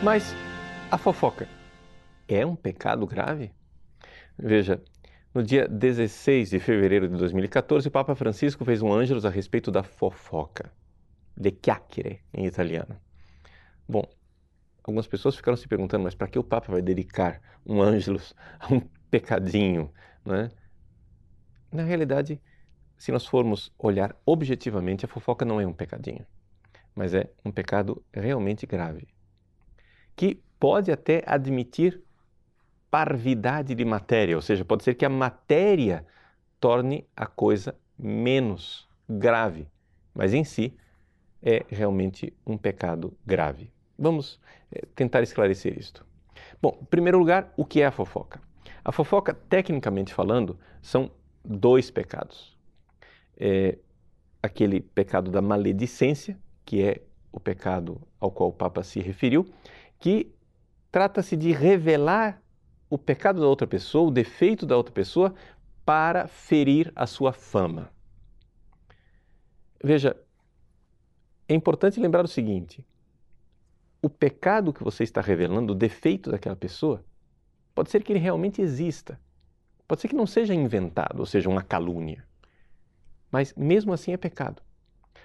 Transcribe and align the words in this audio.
Mas 0.00 0.32
a 0.92 0.96
fofoca 0.96 1.48
é 2.28 2.46
um 2.46 2.54
pecado 2.54 3.04
grave? 3.04 3.50
Veja, 4.38 4.80
no 5.34 5.42
dia 5.42 5.66
16 5.66 6.50
de 6.50 6.60
fevereiro 6.60 7.08
de 7.08 7.16
2014, 7.16 7.88
o 7.88 7.90
Papa 7.90 8.14
Francisco 8.14 8.64
fez 8.64 8.80
um 8.80 8.92
ângelus 8.92 9.24
a 9.24 9.28
respeito 9.28 9.72
da 9.72 9.82
fofoca, 9.82 10.72
de 11.36 11.50
chiacchiere 11.50 12.20
em 12.32 12.46
italiano. 12.46 12.96
Bom, 13.88 14.04
algumas 14.84 15.08
pessoas 15.08 15.34
ficaram 15.34 15.56
se 15.56 15.66
perguntando, 15.66 16.04
mas 16.04 16.14
para 16.14 16.28
que 16.28 16.38
o 16.38 16.44
Papa 16.44 16.70
vai 16.70 16.80
dedicar 16.80 17.42
um 17.66 17.82
ângelus 17.82 18.36
a 18.60 18.72
um 18.72 18.80
pecadinho, 19.10 19.92
não 20.24 20.36
é? 20.36 20.50
Na 21.72 21.82
realidade, 21.82 22.40
se 22.96 23.10
nós 23.10 23.26
formos 23.26 23.74
olhar 23.76 24.14
objetivamente, 24.24 25.04
a 25.04 25.08
fofoca 25.08 25.44
não 25.44 25.60
é 25.60 25.66
um 25.66 25.72
pecadinho, 25.72 26.24
mas 26.94 27.14
é 27.14 27.28
um 27.44 27.50
pecado 27.50 28.00
realmente 28.12 28.64
grave, 28.64 29.08
que 30.18 30.42
pode 30.58 30.90
até 30.90 31.22
admitir 31.24 32.02
parvidade 32.90 33.72
de 33.72 33.84
matéria, 33.84 34.34
ou 34.34 34.42
seja, 34.42 34.64
pode 34.64 34.82
ser 34.82 34.94
que 34.94 35.04
a 35.04 35.08
matéria 35.08 36.04
torne 36.58 37.06
a 37.16 37.24
coisa 37.24 37.76
menos 37.96 38.88
grave, 39.08 39.68
mas 40.12 40.34
em 40.34 40.42
si 40.42 40.76
é 41.40 41.64
realmente 41.68 42.36
um 42.44 42.58
pecado 42.58 43.16
grave. 43.24 43.70
Vamos 43.96 44.40
é, 44.72 44.82
tentar 44.96 45.22
esclarecer 45.22 45.78
isto. 45.78 46.04
Bom, 46.60 46.76
em 46.82 46.86
primeiro 46.86 47.16
lugar, 47.16 47.52
o 47.56 47.64
que 47.64 47.80
é 47.80 47.86
a 47.86 47.92
fofoca? 47.92 48.40
A 48.84 48.90
fofoca, 48.90 49.32
tecnicamente 49.32 50.12
falando, 50.12 50.58
são 50.82 51.12
dois 51.44 51.92
pecados. 51.92 52.58
É 53.38 53.78
aquele 54.42 54.80
pecado 54.80 55.30
da 55.30 55.40
maledicência, 55.40 56.36
que 56.64 56.82
é 56.82 57.02
o 57.30 57.38
pecado 57.38 58.00
ao 58.18 58.32
qual 58.32 58.48
o 58.48 58.52
Papa 58.52 58.82
se 58.82 58.98
referiu, 58.98 59.46
que 59.98 60.32
trata-se 60.90 61.36
de 61.36 61.52
revelar 61.52 62.42
o 62.88 62.96
pecado 62.96 63.40
da 63.40 63.46
outra 63.46 63.66
pessoa, 63.66 64.08
o 64.08 64.12
defeito 64.12 64.64
da 64.64 64.76
outra 64.76 64.92
pessoa, 64.92 65.34
para 65.84 66.26
ferir 66.26 66.92
a 66.94 67.06
sua 67.06 67.32
fama. 67.32 67.90
Veja, 69.82 70.16
é 71.48 71.54
importante 71.54 72.00
lembrar 72.00 72.24
o 72.24 72.28
seguinte: 72.28 72.84
o 74.02 74.08
pecado 74.08 74.72
que 74.72 74.84
você 74.84 75.02
está 75.02 75.20
revelando, 75.20 75.72
o 75.72 75.76
defeito 75.76 76.30
daquela 76.30 76.56
pessoa, 76.56 77.04
pode 77.74 77.90
ser 77.90 78.02
que 78.02 78.12
ele 78.12 78.18
realmente 78.18 78.60
exista. 78.60 79.20
Pode 79.86 80.02
ser 80.02 80.08
que 80.08 80.16
não 80.16 80.26
seja 80.26 80.54
inventado, 80.54 81.20
ou 81.20 81.26
seja, 81.26 81.48
uma 81.48 81.62
calúnia. 81.62 82.22
Mas 83.30 83.54
mesmo 83.54 83.92
assim 83.92 84.12
é 84.12 84.18
pecado. 84.18 84.62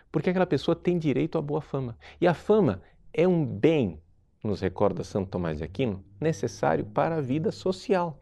Porque 0.10 0.30
aquela 0.30 0.46
pessoa 0.46 0.76
tem 0.76 0.98
direito 0.98 1.38
à 1.38 1.42
boa 1.42 1.62
fama. 1.62 1.98
E 2.22 2.28
a 2.28 2.34
fama 2.34 2.82
é 3.12 3.28
um 3.28 3.46
bem 3.46 4.02
nos 4.44 4.60
recorda 4.60 5.04
Santo 5.04 5.30
Tomás 5.30 5.58
de 5.58 5.64
Aquino, 5.64 6.04
necessário 6.20 6.86
para 6.86 7.18
a 7.18 7.22
vida 7.22 7.52
social. 7.52 8.20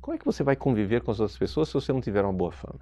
Como 0.00 0.14
é 0.14 0.18
que 0.18 0.24
você 0.24 0.42
vai 0.42 0.54
conviver 0.54 1.02
com 1.02 1.10
as 1.10 1.20
outras 1.20 1.38
pessoas 1.38 1.68
se 1.68 1.74
você 1.74 1.92
não 1.92 2.00
tiver 2.00 2.24
uma 2.24 2.32
boa 2.32 2.52
fama? 2.52 2.80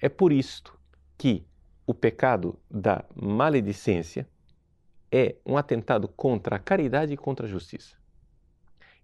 É 0.00 0.08
por 0.08 0.32
isto 0.32 0.78
que 1.16 1.46
o 1.86 1.94
pecado 1.94 2.58
da 2.70 3.04
maledicência 3.14 4.28
é 5.10 5.36
um 5.44 5.56
atentado 5.56 6.08
contra 6.08 6.56
a 6.56 6.58
caridade 6.58 7.12
e 7.12 7.16
contra 7.16 7.46
a 7.46 7.48
justiça. 7.48 7.96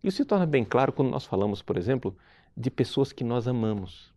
Isso 0.02 0.18
se 0.18 0.24
torna 0.24 0.46
bem 0.46 0.64
claro 0.64 0.92
quando 0.92 1.10
nós 1.10 1.24
falamos, 1.24 1.60
por 1.60 1.76
exemplo, 1.76 2.16
de 2.56 2.70
pessoas 2.70 3.12
que 3.12 3.24
nós 3.24 3.48
amamos. 3.48 4.12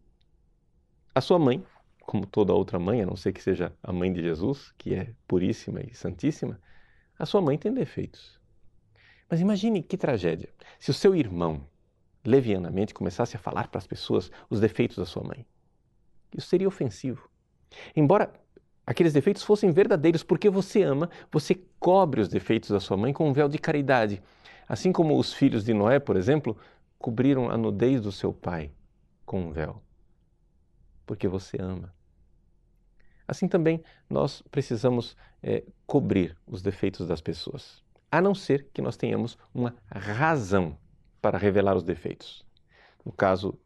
A 1.13 1.21
sua 1.21 1.37
mãe, 1.37 1.63
como 2.01 2.25
toda 2.25 2.53
outra 2.53 2.79
mãe, 2.79 3.01
a 3.01 3.05
não 3.05 3.15
ser 3.15 3.33
que 3.33 3.41
seja 3.41 3.73
a 3.83 3.91
mãe 3.91 4.11
de 4.11 4.21
Jesus, 4.21 4.73
que 4.77 4.93
é 4.93 5.13
puríssima 5.27 5.81
e 5.81 5.93
santíssima, 5.93 6.59
a 7.21 7.25
sua 7.25 7.39
mãe 7.39 7.55
tem 7.55 7.71
defeitos. 7.71 8.39
Mas 9.29 9.39
imagine 9.39 9.83
que 9.83 9.95
tragédia 9.95 10.49
se 10.79 10.89
o 10.89 10.93
seu 10.93 11.15
irmão 11.15 11.63
levianamente 12.25 12.95
começasse 12.95 13.35
a 13.35 13.39
falar 13.39 13.67
para 13.67 13.77
as 13.77 13.85
pessoas 13.85 14.31
os 14.49 14.59
defeitos 14.59 14.97
da 14.97 15.05
sua 15.05 15.23
mãe. 15.23 15.45
Isso 16.35 16.47
seria 16.47 16.67
ofensivo. 16.67 17.29
Embora 17.95 18.33
aqueles 18.85 19.13
defeitos 19.13 19.43
fossem 19.43 19.71
verdadeiros, 19.71 20.23
porque 20.23 20.49
você 20.49 20.81
ama, 20.81 21.11
você 21.31 21.53
cobre 21.79 22.21
os 22.21 22.27
defeitos 22.27 22.71
da 22.71 22.79
sua 22.79 22.97
mãe 22.97 23.13
com 23.13 23.29
um 23.29 23.33
véu 23.33 23.47
de 23.47 23.59
caridade. 23.59 24.19
Assim 24.67 24.91
como 24.91 25.15
os 25.15 25.31
filhos 25.31 25.63
de 25.63 25.75
Noé, 25.75 25.99
por 25.99 26.15
exemplo, 26.15 26.57
cobriram 26.97 27.51
a 27.51 27.57
nudez 27.57 28.01
do 28.01 28.11
seu 28.11 28.33
pai 28.33 28.71
com 29.27 29.41
um 29.41 29.51
véu. 29.51 29.79
Porque 31.05 31.27
você 31.27 31.61
ama. 31.61 31.93
Assim 33.27 33.47
também 33.47 33.83
nós 34.09 34.41
precisamos 34.51 35.15
é, 35.41 35.63
cobrir 35.85 36.37
os 36.45 36.61
defeitos 36.61 37.07
das 37.07 37.21
pessoas, 37.21 37.83
a 38.11 38.21
não 38.21 38.35
ser 38.35 38.67
que 38.73 38.81
nós 38.81 38.97
tenhamos 38.97 39.37
uma 39.53 39.75
razão 39.89 40.77
para 41.21 41.37
revelar 41.37 41.75
os 41.75 41.83
defeitos. 41.83 42.45
No 43.05 43.11
caso, 43.11 43.57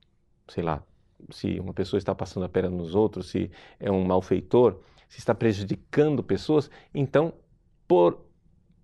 sei 0.48 0.64
lá, 0.64 0.84
se 1.32 1.60
uma 1.60 1.74
pessoa 1.74 1.98
está 1.98 2.14
passando 2.14 2.46
a 2.46 2.50
perna 2.50 2.70
nos 2.70 2.96
outros, 2.96 3.30
se 3.30 3.50
é 3.80 3.92
um 3.92 4.04
malfeitor, 4.04 4.80
se 5.08 5.20
está 5.20 5.34
prejudicando 5.34 6.24
pessoas, 6.24 6.70
então, 6.94 7.34
por 7.88 8.26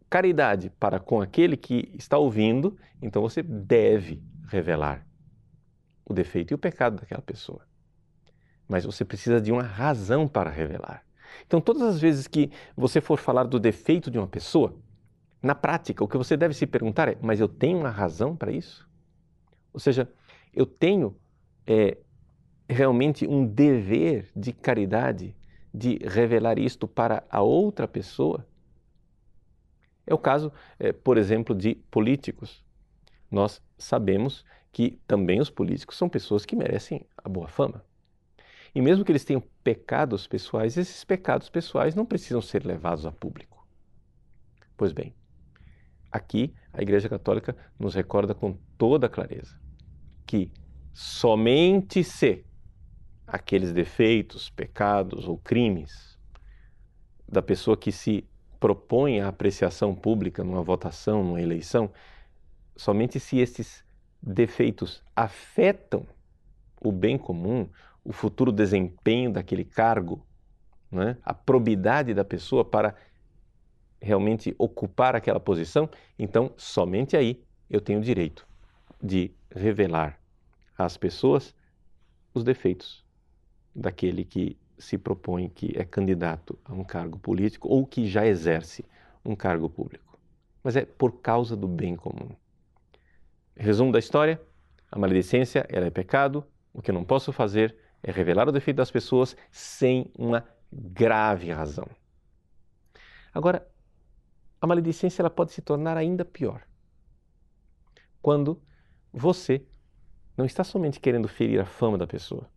caridade 0.09 0.69
para 0.79 0.99
com 0.99 1.21
aquele 1.21 1.55
que 1.55 1.91
está 1.93 2.17
ouvindo, 2.17 2.77
então 3.01 3.21
você 3.21 3.41
deve 3.41 4.21
revelar 4.47 5.05
o 6.05 6.13
defeito 6.13 6.51
e 6.51 6.55
o 6.55 6.57
pecado 6.57 6.97
daquela 6.97 7.21
pessoa 7.21 7.61
mas 8.71 8.85
você 8.85 9.03
precisa 9.03 9.41
de 9.41 9.51
uma 9.51 9.63
razão 9.63 10.29
para 10.29 10.49
revelar. 10.49 11.03
Então, 11.45 11.59
todas 11.59 11.81
as 11.81 11.99
vezes 11.99 12.25
que 12.25 12.49
você 12.73 13.01
for 13.01 13.17
falar 13.17 13.43
do 13.43 13.59
defeito 13.59 14.09
de 14.09 14.17
uma 14.17 14.27
pessoa, 14.27 14.73
na 15.43 15.53
prática, 15.53 16.01
o 16.01 16.07
que 16.07 16.17
você 16.17 16.37
deve 16.37 16.53
se 16.53 16.65
perguntar 16.65 17.09
é: 17.09 17.17
mas 17.21 17.41
eu 17.41 17.49
tenho 17.49 17.79
uma 17.79 17.89
razão 17.89 18.33
para 18.33 18.49
isso? 18.49 18.89
Ou 19.73 19.79
seja, 19.79 20.09
eu 20.53 20.65
tenho 20.65 21.17
é, 21.67 21.97
realmente 22.69 23.27
um 23.27 23.45
dever 23.45 24.31
de 24.33 24.53
caridade 24.53 25.35
de 25.73 25.99
revelar 26.07 26.57
isto 26.57 26.87
para 26.87 27.25
a 27.29 27.41
outra 27.41 27.89
pessoa? 27.89 28.47
É 30.07 30.13
o 30.13 30.17
caso, 30.17 30.49
é, 30.79 30.93
por 30.93 31.17
exemplo, 31.17 31.53
de 31.53 31.75
políticos. 31.91 32.63
Nós 33.29 33.61
sabemos 33.77 34.45
que 34.71 34.97
também 35.05 35.41
os 35.41 35.49
políticos 35.49 35.97
são 35.97 36.07
pessoas 36.07 36.45
que 36.45 36.55
merecem 36.55 37.05
a 37.17 37.27
boa 37.27 37.49
fama. 37.49 37.83
E 38.73 38.81
mesmo 38.81 39.03
que 39.03 39.11
eles 39.11 39.25
tenham 39.25 39.43
pecados 39.63 40.27
pessoais, 40.27 40.77
esses 40.77 41.03
pecados 41.03 41.49
pessoais 41.49 41.93
não 41.93 42.05
precisam 42.05 42.41
ser 42.41 42.65
levados 42.65 43.05
a 43.05 43.11
público. 43.11 43.67
Pois 44.77 44.93
bem, 44.93 45.13
aqui 46.11 46.53
a 46.71 46.81
Igreja 46.81 47.09
Católica 47.09 47.55
nos 47.77 47.93
recorda 47.93 48.33
com 48.33 48.57
toda 48.77 49.09
clareza 49.09 49.59
que 50.25 50.51
somente 50.93 52.03
se 52.03 52.45
aqueles 53.27 53.73
defeitos, 53.73 54.49
pecados 54.49 55.27
ou 55.27 55.37
crimes 55.37 56.17
da 57.27 57.41
pessoa 57.41 57.77
que 57.77 57.91
se 57.91 58.27
propõe 58.59 59.19
à 59.19 59.27
apreciação 59.27 59.95
pública 59.95 60.43
numa 60.43 60.61
votação, 60.61 61.23
numa 61.23 61.41
eleição, 61.41 61.91
somente 62.75 63.19
se 63.19 63.39
esses 63.39 63.83
defeitos 64.21 65.03
afetam 65.15 66.05
o 66.79 66.91
bem 66.91 67.17
comum, 67.17 67.69
o 68.03 68.11
futuro 68.11 68.51
desempenho 68.51 69.31
daquele 69.31 69.63
cargo, 69.63 70.25
né? 70.91 71.17
a 71.23 71.33
probidade 71.33 72.13
da 72.13 72.23
pessoa 72.23 72.65
para 72.65 72.95
realmente 74.01 74.55
ocupar 74.57 75.15
aquela 75.15 75.39
posição, 75.39 75.89
então 76.17 76.53
somente 76.57 77.15
aí 77.15 77.43
eu 77.69 77.79
tenho 77.79 78.01
direito 78.01 78.47
de 79.01 79.31
revelar 79.53 80.19
às 80.77 80.97
pessoas 80.97 81.53
os 82.33 82.43
defeitos 82.43 83.05
daquele 83.75 84.23
que 84.23 84.57
se 84.77 84.97
propõe 84.97 85.47
que 85.47 85.73
é 85.77 85.85
candidato 85.85 86.57
a 86.65 86.73
um 86.73 86.83
cargo 86.83 87.19
político 87.19 87.67
ou 87.67 87.85
que 87.85 88.07
já 88.07 88.25
exerce 88.25 88.83
um 89.23 89.35
cargo 89.35 89.69
público. 89.69 90.19
Mas 90.63 90.75
é 90.75 90.85
por 90.85 91.21
causa 91.21 91.55
do 91.55 91.67
bem 91.67 91.95
comum. 91.95 92.31
Resumo 93.55 93.91
da 93.91 93.99
história: 93.99 94.41
a 94.91 94.97
maledicência 94.97 95.65
ela 95.69 95.85
é 95.85 95.89
pecado, 95.91 96.43
o 96.73 96.81
que 96.81 96.89
eu 96.89 96.95
não 96.95 97.03
posso 97.03 97.31
fazer 97.31 97.75
é 98.03 98.11
revelar 98.11 98.47
o 98.47 98.51
defeito 98.51 98.77
das 98.77 98.91
pessoas 98.91 99.35
sem 99.51 100.11
uma 100.17 100.47
grave 100.71 101.51
razão. 101.51 101.87
Agora, 103.33 103.67
a 104.59 104.67
maledicência 104.67 105.21
ela 105.21 105.29
pode 105.29 105.51
se 105.51 105.61
tornar 105.61 105.97
ainda 105.97 106.23
pior 106.23 106.63
quando 108.21 108.61
você 109.11 109.65
não 110.37 110.45
está 110.45 110.63
somente 110.63 110.99
querendo 110.99 111.27
ferir 111.27 111.59
a 111.59 111.65
fama 111.65 111.97
da 111.97 112.07
pessoa, 112.07 112.49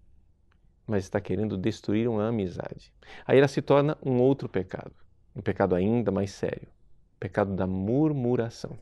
mas 0.86 1.04
está 1.04 1.20
querendo 1.20 1.56
destruir 1.56 2.08
uma 2.08 2.28
amizade. 2.28 2.92
Aí 3.26 3.38
ela 3.38 3.48
se 3.48 3.62
torna 3.62 3.96
um 4.02 4.20
outro 4.20 4.48
pecado, 4.48 4.92
um 5.34 5.40
pecado 5.40 5.74
ainda 5.74 6.10
mais 6.10 6.30
sério, 6.30 6.68
o 7.16 7.18
pecado 7.18 7.54
da 7.54 7.66
murmuração. 7.66 8.78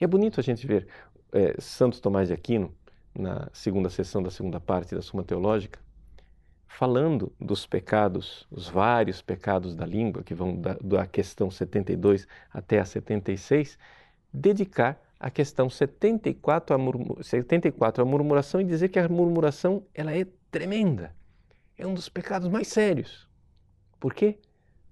E 0.00 0.04
é 0.04 0.06
bonito 0.06 0.40
a 0.40 0.42
gente 0.42 0.66
ver 0.66 0.88
é, 1.32 1.60
Santo 1.60 2.00
Tomás 2.00 2.28
de 2.28 2.34
Aquino 2.34 2.74
na 3.14 3.48
segunda 3.52 3.90
sessão 3.90 4.22
da 4.22 4.30
segunda 4.30 4.60
parte 4.60 4.94
da 4.94 5.02
Suma 5.02 5.22
Teológica, 5.22 5.78
falando 6.66 7.32
dos 7.40 7.66
pecados, 7.66 8.46
os 8.50 8.68
vários 8.68 9.20
pecados 9.20 9.74
da 9.74 9.84
língua, 9.84 10.22
que 10.22 10.34
vão 10.34 10.56
da, 10.56 10.76
da 10.80 11.06
questão 11.06 11.50
72 11.50 12.26
até 12.52 12.78
a 12.78 12.84
76, 12.84 13.76
dedicar 14.32 15.00
a 15.18 15.30
questão 15.30 15.68
74 15.68 16.74
a, 16.74 16.78
murmur, 16.78 17.22
74 17.22 18.02
a 18.02 18.06
murmuração 18.06 18.60
e 18.60 18.64
dizer 18.64 18.88
que 18.88 18.98
a 18.98 19.08
murmuração 19.08 19.84
ela 19.92 20.16
é 20.16 20.26
tremenda. 20.50 21.14
É 21.76 21.86
um 21.86 21.92
dos 21.92 22.08
pecados 22.08 22.48
mais 22.48 22.68
sérios. 22.68 23.28
Por 23.98 24.14
quê? 24.14 24.38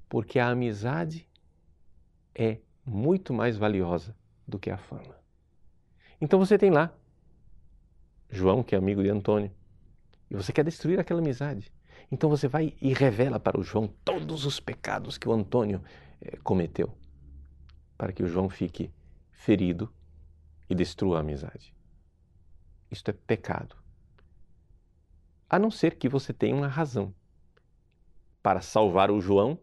Porque 0.09 0.38
a 0.38 0.49
amizade 0.49 1.26
é 2.35 2.59
muito 2.85 3.32
mais 3.32 3.56
valiosa 3.56 4.14
do 4.47 4.59
que 4.59 4.71
a 4.71 4.76
fama. 4.76 5.17
Então 6.21 6.38
você 6.38 6.59
tem 6.59 6.71
lá 6.71 6.93
João, 8.31 8.63
que 8.63 8.75
é 8.75 8.79
amigo 8.79 9.03
de 9.03 9.09
Antônio, 9.09 9.51
e 10.31 10.35
você 10.35 10.53
quer 10.53 10.65
destruir 10.65 11.01
aquela 11.01 11.21
amizade. 11.21 11.73
Então 12.11 12.29
você 12.29 12.49
vai 12.49 12.75
e 12.81 12.93
revela 12.93 13.41
para 13.41 13.59
o 13.59 13.63
João 13.63 13.89
todos 14.05 14.45
os 14.45 14.61
pecados 14.61 15.19
que 15.19 15.29
o 15.29 15.33
Antônio 15.33 15.83
eh, 16.21 16.37
cometeu, 16.43 16.97
para 17.97 18.13
que 18.13 18.23
o 18.23 18.29
João 18.29 18.49
fique 18.49 18.91
ferido 19.31 19.93
e 20.69 20.75
destrua 20.75 21.19
a 21.19 21.21
amizade. 21.21 21.75
Isto 22.91 23.11
é 23.11 23.13
pecado. 23.13 23.77
A 25.49 25.59
não 25.59 25.71
ser 25.71 25.97
que 25.97 26.09
você 26.09 26.33
tenha 26.33 26.55
uma 26.55 26.69
razão 26.69 27.15
para 28.43 28.61
salvar 28.61 29.11
o 29.11 29.21
João 29.21 29.59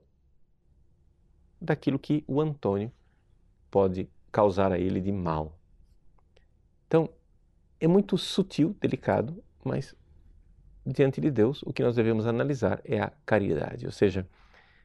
daquilo 1.61 1.99
que 1.99 2.23
o 2.27 2.41
Antônio 2.41 2.91
pode 3.71 4.09
causar 4.31 4.71
a 4.71 4.79
ele 4.79 4.99
de 4.99 5.11
mal. 5.11 5.57
Então, 6.87 7.09
é 7.79 7.87
muito 7.87 8.17
sutil, 8.17 8.75
delicado, 8.79 9.43
mas 9.63 9.95
diante 10.85 11.19
de 11.19 11.31
Deus 11.31 11.63
o 11.63 11.73
que 11.73 11.83
nós 11.83 11.95
devemos 11.95 12.27
analisar 12.27 12.79
é 12.83 12.99
a 12.99 13.11
caridade, 13.25 13.85
ou 13.85 13.91
seja, 13.91 14.27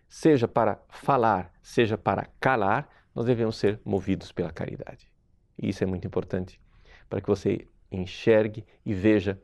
seja 0.09 0.49
para 0.49 0.81
falar, 0.89 1.53
seja 1.63 1.97
para 1.97 2.29
calar, 2.41 2.89
nós 3.15 3.27
devemos 3.27 3.57
ser 3.57 3.81
movidos 3.85 4.33
pela 4.33 4.51
caridade. 4.51 5.11
E 5.59 5.69
isso 5.69 5.85
é 5.85 5.87
muito 5.87 6.07
importante 6.07 6.61
para 7.09 7.21
que 7.21 7.29
você 7.29 7.67
enxergue 7.91 8.65
e 8.85 8.95
veja 8.95 9.41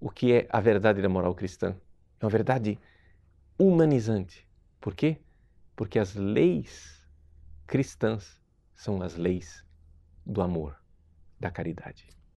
o 0.00 0.10
que 0.10 0.32
é 0.32 0.46
a 0.50 0.60
verdade 0.60 1.00
da 1.00 1.08
moral 1.08 1.34
cristã. 1.34 1.74
É 2.20 2.24
uma 2.24 2.30
verdade 2.30 2.78
humanizante. 3.58 4.46
Por 4.80 4.94
quê? 4.94 5.18
Porque 5.74 5.98
as 5.98 6.14
leis 6.14 7.06
cristãs 7.66 8.40
são 8.74 9.00
as 9.00 9.16
leis 9.16 9.64
do 10.26 10.42
amor, 10.42 10.76
da 11.38 11.50
caridade. 11.50 12.08